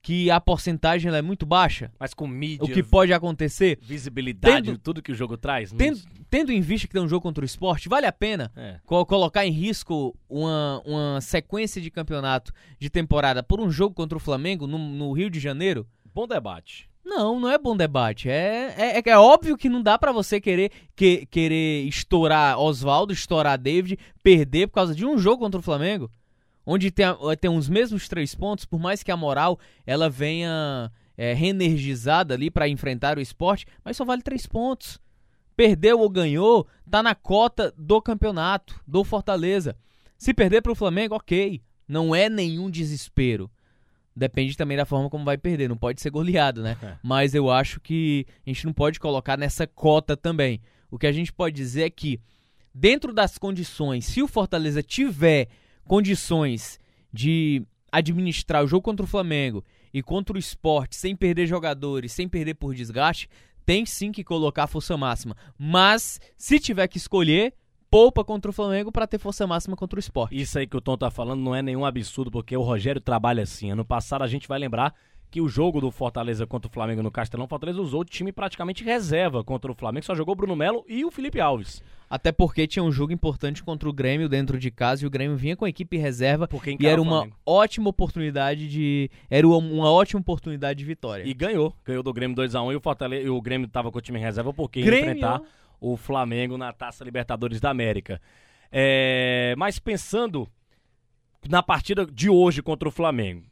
que 0.05 0.29
a 0.29 0.39
porcentagem 0.39 1.11
é 1.11 1.21
muito 1.21 1.47
baixa? 1.47 1.91
Mas 1.99 2.13
com 2.13 2.27
mídia, 2.27 2.63
O 2.63 2.67
que 2.71 2.83
pode 2.83 3.11
acontecer? 3.11 3.79
visibilidade, 3.81 4.67
Tendo- 4.67 4.77
tudo 4.77 5.01
que 5.01 5.11
o 5.11 5.15
jogo 5.15 5.35
traz. 5.35 5.71
Tendo, 5.71 5.99
tendo 6.29 6.51
em 6.51 6.61
vista 6.61 6.87
que 6.87 6.93
tem 6.93 7.01
um 7.01 7.07
jogo 7.07 7.23
contra 7.23 7.41
o 7.41 7.45
esporte, 7.45 7.89
vale 7.89 8.05
a 8.05 8.11
pena 8.11 8.51
É. 8.55 8.79
co- 8.85 9.03
colocar 9.03 9.47
em 9.47 9.51
risco 9.51 10.15
uma, 10.29 10.79
uma 10.85 11.21
sequência 11.21 11.81
de 11.81 11.89
campeonato 11.89 12.53
de 12.79 12.87
temporada 12.87 13.41
por 13.41 13.59
um 13.59 13.71
jogo 13.71 13.95
contra 13.95 14.15
o 14.15 14.21
Flamengo 14.21 14.67
no, 14.67 14.77
no 14.77 15.11
Rio 15.11 15.27
de 15.29 15.39
Janeiro? 15.39 15.87
Bom 16.13 16.27
debate. 16.27 16.87
Não, 17.03 17.39
não 17.39 17.49
é 17.49 17.57
bom 17.57 17.75
debate. 17.75 18.29
É, 18.29 18.73
é, 18.77 19.09
é 19.09 19.17
óbvio 19.17 19.57
que 19.57 19.69
não 19.69 19.81
dá 19.81 19.97
pra 19.97 20.11
você 20.11 20.39
querer, 20.39 20.71
que- 20.95 21.25
querer 21.27 21.83
estourar 21.87 22.59
Oswaldo, 22.59 23.11
estourar 23.11 23.57
David, 23.57 23.97
perder 24.23 24.67
por 24.67 24.75
causa 24.75 24.93
de 24.93 25.03
um 25.05 25.17
jogo 25.17 25.39
contra 25.43 25.59
o 25.59 25.63
Flamengo, 25.63 26.09
onde 26.65 26.91
tem, 26.91 27.05
a- 27.05 27.17
tem 27.39 27.49
os 27.49 27.69
mesmos 27.69 28.07
três 28.07 28.33
pontos, 28.35 28.65
por 28.65 28.79
mais 28.79 29.03
que 29.03 29.11
a 29.11 29.17
moral 29.17 29.59
ela 29.85 30.09
venha 30.09 30.91
é, 31.17 31.33
reenergizada 31.33 32.33
ali 32.33 32.49
pra 32.51 32.67
enfrentar 32.67 33.17
o 33.17 33.21
esporte, 33.21 33.65
mas 33.83 33.95
só 33.97 34.03
vale 34.05 34.21
três 34.21 34.45
pontos. 34.45 34.99
Perdeu 35.55 35.99
ou 36.01 36.09
ganhou, 36.09 36.67
tá 36.89 37.01
na 37.01 37.15
cota 37.15 37.73
do 37.77 38.01
campeonato, 38.01 38.81
do 38.85 39.03
Fortaleza. 39.05 39.75
Se 40.17 40.33
perder 40.33 40.61
pro 40.61 40.75
Flamengo, 40.75 41.15
ok. 41.15 41.61
Não 41.87 42.13
é 42.13 42.27
nenhum 42.29 42.69
desespero. 42.69 43.49
Depende 44.15 44.57
também 44.57 44.75
da 44.75 44.85
forma 44.85 45.09
como 45.09 45.23
vai 45.25 45.37
perder, 45.37 45.67
não 45.69 45.77
pode 45.77 46.01
ser 46.01 46.09
goleado, 46.09 46.63
né? 46.63 46.75
Mas 47.03 47.33
eu 47.35 47.49
acho 47.51 47.79
que 47.79 48.25
a 48.45 48.49
gente 48.49 48.65
não 48.65 48.73
pode 48.73 48.99
colocar 48.99 49.37
nessa 49.37 49.67
cota 49.67 50.15
também. 50.17 50.61
O 50.89 50.97
que 50.97 51.05
a 51.07 51.11
gente 51.11 51.31
pode 51.33 51.53
dizer 51.55 51.83
é 51.83 51.89
que, 51.89 52.19
dentro 52.73 53.13
das 53.13 53.37
condições, 53.37 54.05
se 54.05 54.21
o 54.23 54.27
Fortaleza 54.27 54.81
tiver 54.81 55.47
condições 55.87 56.79
de 57.11 57.65
administrar 57.91 58.63
o 58.63 58.67
jogo 58.67 58.81
contra 58.81 59.05
o 59.05 59.07
Flamengo 59.07 59.63
e 59.93 60.03
contra 60.03 60.35
o 60.35 60.39
esporte 60.39 60.95
sem 60.95 61.15
perder 61.15 61.47
jogadores, 61.47 62.11
sem 62.11 62.27
perder 62.27 62.55
por 62.55 62.75
desgaste, 62.75 63.29
tem 63.65 63.85
sim 63.85 64.11
que 64.11 64.23
colocar 64.23 64.63
a 64.63 64.67
força 64.67 64.97
máxima. 64.97 65.35
Mas, 65.57 66.19
se 66.37 66.59
tiver 66.59 66.87
que 66.87 66.97
escolher, 66.97 67.53
poupa 67.89 68.23
contra 68.23 68.51
o 68.51 68.53
Flamengo 68.53 68.91
para 68.91 69.07
ter 69.07 69.17
força 69.17 69.47
máxima 69.47 69.75
contra 69.75 69.97
o 69.97 69.99
esporte. 69.99 70.35
Isso 70.35 70.59
aí 70.59 70.67
que 70.67 70.75
o 70.75 70.81
Tom 70.81 70.97
tá 70.97 71.09
falando 71.09 71.41
não 71.41 71.55
é 71.55 71.61
nenhum 71.61 71.85
absurdo, 71.85 72.29
porque 72.29 72.55
o 72.55 72.61
Rogério 72.61 72.99
trabalha 72.99 73.43
assim. 73.43 73.71
Ano 73.71 73.85
passado 73.85 74.23
a 74.23 74.27
gente 74.27 74.47
vai 74.47 74.59
lembrar 74.59 74.93
que 75.35 75.41
o 75.41 75.49
jogo 75.49 75.81
do 75.81 75.91
Fortaleza 75.91 76.47
contra 76.47 76.69
o 76.69 76.71
Flamengo 76.71 77.03
no 77.03 77.11
Castelão, 77.11 77.45
o 77.45 77.49
Fortaleza 77.49 77.81
usou 77.81 77.99
o 77.99 78.05
time 78.05 78.31
praticamente 78.31 78.85
reserva 78.85 79.43
contra 79.43 79.69
o 79.69 79.75
Flamengo, 79.75 80.05
só 80.05 80.15
jogou 80.15 80.31
o 80.31 80.35
Bruno 80.37 80.55
Melo 80.55 80.85
e 80.87 81.03
o 81.03 81.11
Felipe 81.11 81.41
Alves. 81.41 81.83
Até 82.09 82.31
porque 82.31 82.65
tinha 82.65 82.81
um 82.81 82.89
jogo 82.91 83.11
importante 83.11 83.61
contra 83.61 83.89
o 83.89 83.91
Grêmio 83.91 84.29
dentro 84.29 84.57
de 84.57 84.71
casa 84.71 85.03
e 85.03 85.07
o 85.07 85.09
Grêmio 85.09 85.35
vinha 85.35 85.57
com 85.57 85.65
a 85.65 85.69
equipe 85.69 85.97
reserva 85.97 86.47
Porque 86.47 86.77
e 86.79 86.87
era 86.87 87.01
uma 87.01 87.27
ótima 87.45 87.89
oportunidade 87.89 88.69
de 88.69 89.11
era 89.29 89.45
uma- 89.45 89.89
ótima 89.89 90.21
oportunidade 90.21 90.79
de 90.79 90.85
vitória. 90.85 91.25
E 91.27 91.33
ganhou. 91.33 91.75
Ganhou 91.83 92.01
do 92.01 92.13
Grêmio 92.13 92.33
2x1 92.37 92.71
e 92.71 92.75
o 92.77 92.79
Fortaleza 92.79 93.25
e 93.25 93.29
o 93.29 93.41
Grêmio 93.41 93.67
tava 93.67 93.91
com 93.91 93.97
o 93.97 94.01
time 94.01 94.17
em 94.17 94.21
reserva 94.21 94.53
porque 94.53 94.79
ia 94.79 94.85
Grêmio. 94.85 95.05
enfrentar 95.09 95.41
o 95.81 95.97
Flamengo 95.97 96.57
na 96.57 96.71
Taça 96.71 97.03
Libertadores 97.03 97.59
da 97.59 97.69
América. 97.71 98.21
É, 98.71 99.53
mas 99.57 99.79
pensando 99.79 100.47
na 101.49 101.61
partida 101.61 102.05
de 102.05 102.29
hoje 102.29 102.61
contra 102.61 102.87
o 102.87 102.91
Flamengo, 102.91 103.43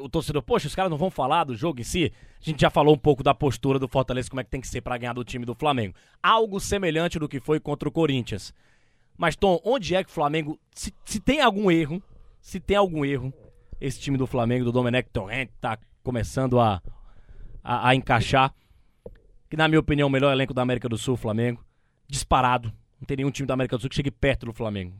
o 0.00 0.08
torcedor, 0.08 0.42
poxa, 0.42 0.66
os 0.66 0.74
caras 0.74 0.90
não 0.90 0.98
vão 0.98 1.10
falar 1.10 1.44
do 1.44 1.54
jogo 1.54 1.80
em 1.80 1.84
si? 1.84 2.12
A 2.40 2.44
gente 2.44 2.60
já 2.60 2.70
falou 2.70 2.94
um 2.94 2.98
pouco 2.98 3.22
da 3.22 3.34
postura 3.34 3.78
do 3.78 3.88
Fortaleza, 3.88 4.28
como 4.28 4.40
é 4.40 4.44
que 4.44 4.50
tem 4.50 4.60
que 4.60 4.68
ser 4.68 4.80
pra 4.80 4.98
ganhar 4.98 5.12
do 5.12 5.24
time 5.24 5.44
do 5.44 5.54
Flamengo. 5.54 5.94
Algo 6.22 6.60
semelhante 6.60 7.18
do 7.18 7.28
que 7.28 7.40
foi 7.40 7.60
contra 7.60 7.88
o 7.88 7.92
Corinthians. 7.92 8.52
Mas, 9.16 9.36
Tom, 9.36 9.60
onde 9.64 9.94
é 9.94 10.04
que 10.04 10.10
o 10.10 10.12
Flamengo. 10.12 10.58
Se, 10.74 10.92
se 11.04 11.20
tem 11.20 11.40
algum 11.40 11.70
erro, 11.70 12.02
se 12.40 12.60
tem 12.60 12.76
algum 12.76 13.04
erro, 13.04 13.32
esse 13.80 13.98
time 14.00 14.16
do 14.16 14.26
Flamengo, 14.26 14.64
do 14.64 14.72
Domenech 14.72 15.08
Torrent, 15.10 15.48
tá 15.60 15.78
começando 16.02 16.60
a, 16.60 16.82
a, 17.62 17.88
a 17.88 17.94
encaixar. 17.94 18.54
Que, 19.48 19.56
na 19.56 19.68
minha 19.68 19.80
opinião, 19.80 20.06
é 20.06 20.08
o 20.08 20.12
melhor 20.12 20.32
elenco 20.32 20.52
da 20.52 20.62
América 20.62 20.88
do 20.88 20.98
Sul, 20.98 21.14
o 21.14 21.16
Flamengo. 21.18 21.64
Disparado. 22.08 22.72
Não 23.00 23.06
tem 23.06 23.18
nenhum 23.18 23.30
time 23.30 23.46
da 23.46 23.54
América 23.54 23.76
do 23.76 23.80
Sul 23.80 23.90
que 23.90 23.96
chegue 23.96 24.10
perto 24.10 24.46
do 24.46 24.52
Flamengo. 24.52 24.94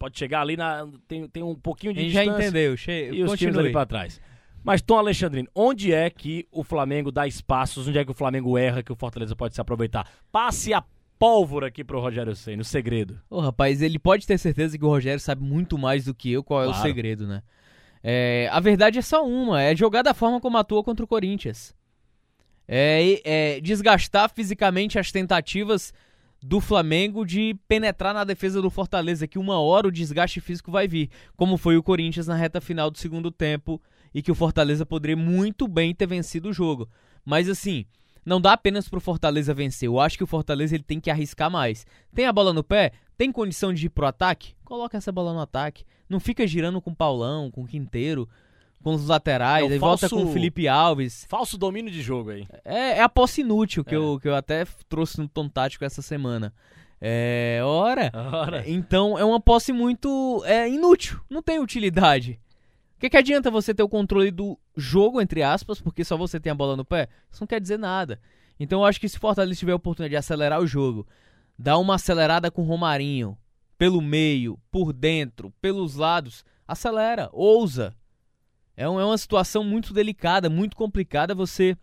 Pode 0.00 0.18
chegar 0.18 0.40
ali 0.40 0.56
na. 0.56 0.88
Tem, 1.06 1.28
tem 1.28 1.42
um 1.42 1.54
pouquinho 1.54 1.92
de 1.92 2.00
gente 2.00 2.12
já 2.12 2.22
distância 2.24 2.48
entendeu, 2.48 2.74
che... 2.74 3.10
e 3.12 3.22
os 3.22 3.38
times 3.38 3.54
ali 3.54 3.66
continue. 3.66 3.72
pra 3.72 3.84
trás. 3.84 4.18
Mas, 4.64 4.80
Tom 4.80 4.96
Alexandrino, 4.96 5.46
onde 5.54 5.92
é 5.92 6.08
que 6.08 6.48
o 6.50 6.64
Flamengo 6.64 7.12
dá 7.12 7.26
espaços? 7.26 7.86
Onde 7.86 7.98
é 7.98 8.04
que 8.04 8.10
o 8.10 8.14
Flamengo 8.14 8.56
erra 8.56 8.82
que 8.82 8.90
o 8.90 8.96
Fortaleza 8.96 9.36
pode 9.36 9.54
se 9.54 9.60
aproveitar? 9.60 10.10
Passe 10.32 10.72
a 10.72 10.82
pólvora 11.18 11.66
aqui 11.66 11.84
pro 11.84 12.00
Rogério 12.00 12.34
Senna, 12.34 12.62
o 12.62 12.64
segredo. 12.64 13.20
Ô, 13.28 13.40
rapaz, 13.40 13.82
ele 13.82 13.98
pode 13.98 14.26
ter 14.26 14.38
certeza 14.38 14.78
que 14.78 14.84
o 14.84 14.88
Rogério 14.88 15.20
sabe 15.20 15.42
muito 15.42 15.76
mais 15.76 16.06
do 16.06 16.14
que 16.14 16.32
eu 16.32 16.42
qual 16.42 16.62
é 16.62 16.66
o 16.66 16.70
Claro. 16.70 16.82
segredo, 16.82 17.26
né? 17.26 17.42
É, 18.02 18.48
a 18.50 18.58
verdade 18.58 18.98
é 18.98 19.02
só 19.02 19.22
uma, 19.22 19.60
é 19.60 19.76
jogar 19.76 20.00
da 20.00 20.14
forma 20.14 20.40
como 20.40 20.56
atua 20.56 20.82
contra 20.82 21.04
o 21.04 21.08
Corinthians. 21.08 21.74
É, 22.66 23.20
é 23.56 23.60
desgastar 23.60 24.30
fisicamente 24.34 24.98
as 24.98 25.12
tentativas 25.12 25.92
do 26.42 26.60
Flamengo 26.60 27.24
de 27.24 27.54
penetrar 27.68 28.14
na 28.14 28.24
defesa 28.24 28.62
do 28.62 28.70
Fortaleza, 28.70 29.26
que 29.26 29.38
uma 29.38 29.60
hora 29.60 29.88
o 29.88 29.92
desgaste 29.92 30.40
físico 30.40 30.70
vai 30.70 30.88
vir, 30.88 31.10
como 31.36 31.56
foi 31.56 31.76
o 31.76 31.82
Corinthians 31.82 32.26
na 32.26 32.34
reta 32.34 32.60
final 32.60 32.90
do 32.90 32.98
segundo 32.98 33.30
tempo 33.30 33.80
e 34.14 34.22
que 34.22 34.32
o 34.32 34.34
Fortaleza 34.34 34.86
poderia 34.86 35.16
muito 35.16 35.68
bem 35.68 35.94
ter 35.94 36.06
vencido 36.06 36.48
o 36.48 36.52
jogo. 36.52 36.88
Mas 37.24 37.48
assim, 37.48 37.84
não 38.24 38.40
dá 38.40 38.54
apenas 38.54 38.88
pro 38.88 39.00
Fortaleza 39.00 39.54
vencer. 39.54 39.86
Eu 39.86 40.00
acho 40.00 40.16
que 40.16 40.24
o 40.24 40.26
Fortaleza 40.26 40.74
ele 40.74 40.84
tem 40.84 41.00
que 41.00 41.10
arriscar 41.10 41.50
mais. 41.50 41.86
Tem 42.14 42.26
a 42.26 42.32
bola 42.32 42.52
no 42.52 42.64
pé? 42.64 42.92
Tem 43.16 43.30
condição 43.30 43.72
de 43.72 43.86
ir 43.86 43.90
pro 43.90 44.06
ataque? 44.06 44.54
Coloca 44.64 44.96
essa 44.96 45.12
bola 45.12 45.32
no 45.32 45.40
ataque. 45.40 45.84
Não 46.08 46.18
fica 46.18 46.46
girando 46.46 46.80
com 46.80 46.90
o 46.90 46.96
Paulão, 46.96 47.50
com 47.50 47.62
o 47.62 47.66
Quinteiro 47.66 48.28
com 48.82 48.94
os 48.94 49.06
laterais, 49.06 49.70
é 49.70 49.74
aí 49.74 49.78
falso, 49.78 50.08
volta 50.08 50.24
com 50.24 50.30
o 50.30 50.32
Felipe 50.32 50.66
Alves. 50.66 51.26
Falso 51.28 51.58
domínio 51.58 51.90
de 51.90 52.02
jogo 52.02 52.30
aí. 52.30 52.46
É, 52.64 52.98
é 52.98 53.02
a 53.02 53.08
posse 53.08 53.42
inútil 53.42 53.84
que, 53.84 53.94
é. 53.94 53.98
eu, 53.98 54.18
que 54.20 54.28
eu 54.28 54.34
até 54.34 54.64
trouxe 54.88 55.18
no 55.18 55.28
tom 55.28 55.48
tático 55.48 55.84
essa 55.84 56.02
semana. 56.02 56.52
É. 57.00 57.60
Ora. 57.62 58.10
ora. 58.14 58.64
Então 58.66 59.18
é 59.18 59.24
uma 59.24 59.40
posse 59.40 59.72
muito 59.72 60.42
é, 60.46 60.68
inútil. 60.68 61.20
Não 61.28 61.42
tem 61.42 61.58
utilidade. 61.58 62.40
O 62.96 63.00
que, 63.00 63.08
que 63.08 63.16
adianta 63.16 63.50
você 63.50 63.74
ter 63.74 63.82
o 63.82 63.88
controle 63.88 64.30
do 64.30 64.58
jogo, 64.76 65.20
entre 65.20 65.42
aspas, 65.42 65.80
porque 65.80 66.04
só 66.04 66.16
você 66.16 66.38
tem 66.38 66.52
a 66.52 66.54
bola 66.54 66.76
no 66.76 66.84
pé? 66.84 67.08
Isso 67.30 67.42
não 67.42 67.46
quer 67.46 67.60
dizer 67.60 67.78
nada. 67.78 68.20
Então 68.58 68.80
eu 68.80 68.84
acho 68.84 69.00
que 69.00 69.08
se 69.08 69.18
Fortaleza 69.18 69.58
tiver 69.58 69.72
a 69.72 69.76
oportunidade 69.76 70.10
de 70.10 70.16
acelerar 70.16 70.60
o 70.60 70.66
jogo, 70.66 71.06
dar 71.58 71.78
uma 71.78 71.94
acelerada 71.94 72.50
com 72.50 72.60
o 72.60 72.66
Romarinho, 72.66 73.38
pelo 73.78 74.02
meio, 74.02 74.58
por 74.70 74.92
dentro, 74.92 75.50
pelos 75.62 75.94
lados, 75.94 76.44
acelera, 76.68 77.30
ousa. 77.32 77.96
É, 78.80 78.88
um, 78.88 78.98
é 78.98 79.04
uma 79.04 79.18
situação 79.18 79.62
muito 79.62 79.92
delicada, 79.92 80.48
muito 80.48 80.74
complicada 80.74 81.34
você 81.34 81.76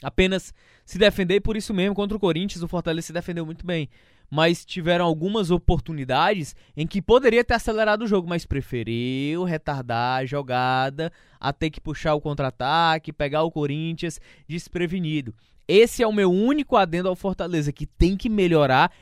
apenas 0.00 0.54
se 0.84 0.96
defender, 0.96 1.34
e 1.34 1.40
por 1.40 1.56
isso 1.56 1.74
mesmo, 1.74 1.96
contra 1.96 2.16
o 2.16 2.20
Corinthians, 2.20 2.62
o 2.62 2.68
Fortaleza 2.68 3.08
se 3.08 3.12
defendeu 3.12 3.44
muito 3.44 3.66
bem. 3.66 3.88
Mas 4.30 4.64
tiveram 4.64 5.04
algumas 5.04 5.50
oportunidades 5.50 6.54
em 6.76 6.86
que 6.86 7.02
poderia 7.02 7.42
ter 7.42 7.54
acelerado 7.54 8.02
o 8.02 8.06
jogo, 8.06 8.28
mas 8.28 8.46
preferiu 8.46 9.42
retardar 9.42 10.20
a 10.20 10.24
jogada, 10.24 11.12
a 11.40 11.52
ter 11.52 11.70
que 11.70 11.80
puxar 11.80 12.14
o 12.14 12.20
contra-ataque, 12.20 13.12
pegar 13.12 13.42
o 13.42 13.50
Corinthians 13.50 14.20
desprevenido. 14.46 15.34
Esse 15.66 16.04
é 16.04 16.06
o 16.06 16.12
meu 16.12 16.30
único 16.30 16.76
adendo 16.76 17.08
ao 17.08 17.16
Fortaleza, 17.16 17.72
que 17.72 17.84
tem 17.84 18.16
que 18.16 18.28
melhorar 18.28 18.92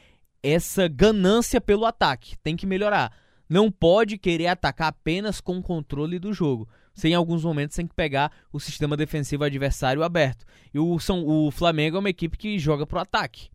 essa 0.42 0.88
ganância 0.88 1.60
pelo 1.60 1.84
ataque. 1.84 2.38
Tem 2.38 2.56
que 2.56 2.66
melhorar. 2.66 3.12
Não 3.46 3.70
pode 3.70 4.16
querer 4.16 4.46
atacar 4.46 4.88
apenas 4.88 5.38
com 5.38 5.58
o 5.58 5.62
controle 5.62 6.18
do 6.18 6.32
jogo. 6.32 6.66
Sem 7.00 7.12
em 7.12 7.14
alguns 7.14 7.42
momentos 7.42 7.74
tem 7.74 7.86
que 7.86 7.94
pegar 7.94 8.30
o 8.52 8.60
sistema 8.60 8.94
defensivo 8.94 9.42
adversário 9.42 10.02
aberto. 10.02 10.44
E 10.72 10.78
o, 10.78 10.98
são, 10.98 11.26
o 11.26 11.50
Flamengo 11.50 11.96
é 11.96 12.00
uma 12.00 12.10
equipe 12.10 12.36
que 12.36 12.58
joga 12.58 12.86
pro 12.86 12.98
ataque. 12.98 13.48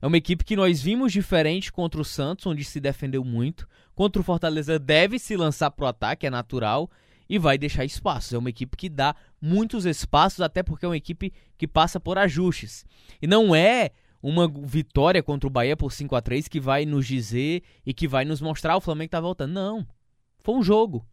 É 0.00 0.06
uma 0.06 0.16
equipe 0.16 0.44
que 0.44 0.54
nós 0.54 0.80
vimos 0.80 1.12
diferente 1.12 1.72
contra 1.72 2.00
o 2.00 2.04
Santos, 2.04 2.46
onde 2.46 2.64
se 2.64 2.78
defendeu 2.78 3.24
muito. 3.24 3.68
Contra 3.92 4.22
o 4.22 4.24
Fortaleza 4.24 4.78
deve 4.78 5.18
se 5.18 5.36
lançar 5.36 5.72
pro 5.72 5.84
ataque, 5.84 6.28
é 6.28 6.30
natural, 6.30 6.88
e 7.28 7.38
vai 7.38 7.58
deixar 7.58 7.84
espaços. 7.84 8.32
É 8.32 8.38
uma 8.38 8.50
equipe 8.50 8.76
que 8.76 8.88
dá 8.88 9.16
muitos 9.42 9.84
espaços, 9.84 10.40
até 10.40 10.62
porque 10.62 10.84
é 10.84 10.88
uma 10.88 10.96
equipe 10.96 11.32
que 11.58 11.66
passa 11.66 11.98
por 11.98 12.18
ajustes. 12.18 12.86
E 13.20 13.26
não 13.26 13.52
é 13.52 13.90
uma 14.22 14.48
vitória 14.48 15.22
contra 15.22 15.46
o 15.46 15.50
Bahia 15.50 15.76
por 15.76 15.92
5 15.92 16.14
a 16.14 16.20
3 16.20 16.46
que 16.46 16.60
vai 16.60 16.86
nos 16.86 17.06
dizer 17.06 17.62
e 17.84 17.92
que 17.92 18.06
vai 18.06 18.24
nos 18.24 18.40
mostrar 18.40 18.76
o 18.76 18.80
Flamengo 18.80 19.10
tá 19.10 19.20
voltando. 19.20 19.52
Não. 19.52 19.86
Foi 20.42 20.54
um 20.54 20.62
jogo. 20.62 21.04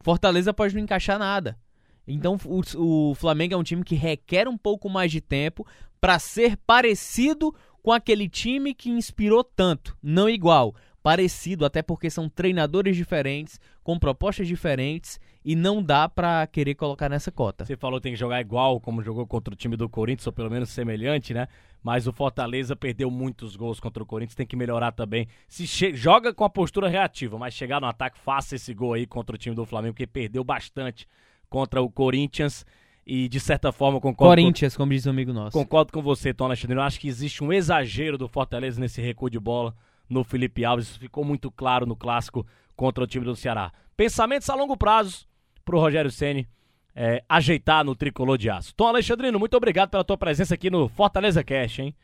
Fortaleza 0.00 0.54
pode 0.54 0.74
não 0.74 0.82
encaixar 0.82 1.18
nada. 1.18 1.58
Então 2.06 2.38
o, 2.44 3.10
o 3.10 3.14
Flamengo 3.14 3.54
é 3.54 3.56
um 3.56 3.62
time 3.62 3.84
que 3.84 3.94
requer 3.94 4.48
um 4.48 4.56
pouco 4.56 4.88
mais 4.88 5.12
de 5.12 5.20
tempo 5.20 5.66
para 6.00 6.18
ser 6.18 6.56
parecido 6.58 7.54
com 7.82 7.92
aquele 7.92 8.28
time 8.28 8.74
que 8.74 8.90
inspirou 8.90 9.42
tanto, 9.42 9.96
não 10.02 10.28
igual, 10.28 10.74
parecido, 11.02 11.64
até 11.64 11.82
porque 11.82 12.10
são 12.10 12.28
treinadores 12.28 12.96
diferentes, 12.96 13.60
com 13.82 13.98
propostas 13.98 14.46
diferentes 14.46 15.18
e 15.44 15.54
não 15.54 15.82
dá 15.82 16.08
para 16.08 16.46
querer 16.46 16.74
colocar 16.74 17.08
nessa 17.08 17.30
cota. 17.30 17.64
Você 17.64 17.76
falou 17.76 17.98
que 17.98 18.04
tem 18.04 18.12
que 18.12 18.18
jogar 18.18 18.40
igual 18.40 18.80
como 18.80 19.02
jogou 19.02 19.26
contra 19.26 19.54
o 19.54 19.56
time 19.56 19.76
do 19.76 19.88
Corinthians, 19.88 20.26
ou 20.26 20.32
pelo 20.32 20.50
menos 20.50 20.68
semelhante, 20.68 21.32
né? 21.32 21.48
Mas 21.82 22.06
o 22.06 22.12
Fortaleza 22.12 22.74
perdeu 22.74 23.10
muitos 23.10 23.56
gols 23.56 23.78
contra 23.80 24.02
o 24.02 24.06
Corinthians, 24.06 24.34
tem 24.34 24.46
que 24.46 24.56
melhorar 24.56 24.92
também. 24.92 25.28
Se 25.48 25.64
joga 25.94 26.34
com 26.34 26.44
a 26.44 26.50
postura 26.50 26.88
reativa, 26.88 27.38
mas 27.38 27.54
chegar 27.54 27.80
no 27.80 27.86
ataque, 27.86 28.18
faça 28.18 28.56
esse 28.56 28.74
gol 28.74 28.94
aí 28.94 29.06
contra 29.06 29.34
o 29.34 29.38
time 29.38 29.54
do 29.54 29.64
Flamengo, 29.64 29.94
que 29.94 30.06
perdeu 30.06 30.42
bastante 30.42 31.06
contra 31.48 31.80
o 31.80 31.88
Corinthians. 31.88 32.66
E 33.06 33.26
de 33.26 33.40
certa 33.40 33.72
forma 33.72 33.98
concordo. 33.98 34.32
Corinthians, 34.32 34.76
com, 34.76 34.82
como 34.82 34.92
diz 34.92 35.06
um 35.06 35.10
amigo 35.10 35.32
nosso. 35.32 35.56
Concordo 35.56 35.90
com 35.90 36.02
você, 36.02 36.34
Tom 36.34 36.44
Alexandre. 36.44 36.76
Eu 36.76 36.82
acho 36.82 37.00
que 37.00 37.08
existe 37.08 37.42
um 37.42 37.50
exagero 37.50 38.18
do 38.18 38.28
Fortaleza 38.28 38.78
nesse 38.78 39.00
recuo 39.00 39.30
de 39.30 39.40
bola 39.40 39.74
no 40.08 40.24
Felipe 40.24 40.64
Alves. 40.64 40.88
Isso 40.88 40.98
ficou 40.98 41.24
muito 41.24 41.50
claro 41.50 41.86
no 41.86 41.96
clássico 41.96 42.46
contra 42.76 43.04
o 43.04 43.06
time 43.06 43.24
do 43.24 43.36
Ceará. 43.36 43.72
Pensamentos 43.96 44.48
a 44.48 44.54
longo 44.54 44.76
prazo 44.76 45.26
pro 45.64 45.78
Rogério 45.78 46.10
Ceni 46.10 46.48
é, 46.94 47.22
ajeitar 47.28 47.84
no 47.84 47.94
tricolor 47.94 48.36
de 48.36 48.50
aço. 48.50 48.74
Tom 48.74 48.88
Alexandrino, 48.88 49.38
muito 49.38 49.56
obrigado 49.56 49.90
pela 49.90 50.02
tua 50.02 50.18
presença 50.18 50.54
aqui 50.54 50.68
no 50.68 50.88
Fortaleza 50.88 51.44
Cash, 51.44 51.78
hein? 51.78 51.94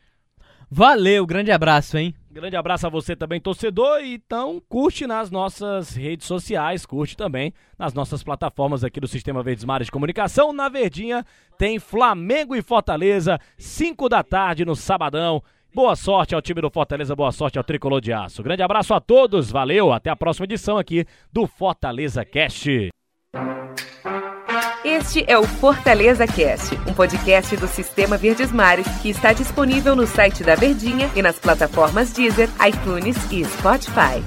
Valeu, 0.69 1.25
grande 1.25 1.51
abraço, 1.51 1.97
hein? 1.97 2.15
Grande 2.31 2.55
abraço 2.55 2.87
a 2.87 2.89
você 2.89 3.15
também, 3.15 3.39
torcedor. 3.39 3.99
Então, 4.03 4.61
curte 4.67 5.05
nas 5.05 5.29
nossas 5.29 5.95
redes 5.95 6.25
sociais, 6.25 6.85
curte 6.85 7.15
também 7.15 7.53
nas 7.77 7.93
nossas 7.93 8.23
plataformas 8.23 8.83
aqui 8.83 8.99
do 8.99 9.07
Sistema 9.07 9.43
Verdes 9.43 9.63
Mares 9.63 9.87
de 9.87 9.91
Comunicação. 9.91 10.51
Na 10.51 10.67
Verdinha 10.67 11.25
tem 11.57 11.77
Flamengo 11.77 12.55
e 12.55 12.61
Fortaleza, 12.61 13.39
5 13.57 14.09
da 14.09 14.23
tarde 14.23 14.65
no 14.65 14.75
sabadão. 14.75 15.43
Boa 15.75 15.93
sorte 15.93 16.33
ao 16.33 16.41
time 16.41 16.61
do 16.61 16.69
Fortaleza, 16.69 17.13
boa 17.13 17.33
sorte 17.33 17.57
ao 17.57 17.63
Tricolor 17.63 17.99
de 17.99 18.13
Aço. 18.13 18.41
Grande 18.41 18.63
abraço 18.63 18.93
a 18.93 19.01
todos, 19.01 19.51
valeu, 19.51 19.91
até 19.91 20.09
a 20.09 20.15
próxima 20.15 20.45
edição 20.45 20.77
aqui 20.77 21.05
do 21.33 21.45
Fortaleza 21.45 22.23
Cast. 22.23 22.91
Este 24.85 25.25
é 25.27 25.37
o 25.37 25.43
Fortaleza 25.43 26.25
Cast, 26.25 26.75
um 26.89 26.93
podcast 26.93 27.57
do 27.57 27.67
Sistema 27.67 28.15
Verdes 28.15 28.53
Mares 28.53 28.87
que 29.01 29.09
está 29.09 29.33
disponível 29.33 29.97
no 29.97 30.07
site 30.07 30.45
da 30.45 30.55
Verdinha 30.55 31.11
e 31.13 31.21
nas 31.21 31.37
plataformas 31.37 32.13
Deezer, 32.13 32.47
iTunes 32.65 33.17
e 33.29 33.43
Spotify. 33.43 34.23